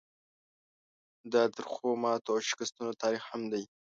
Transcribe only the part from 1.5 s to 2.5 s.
ترخو ماتو او